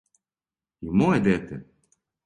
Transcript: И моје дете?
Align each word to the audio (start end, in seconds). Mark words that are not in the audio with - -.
И 0.87 0.95
моје 1.03 1.19
дете? 1.31 1.55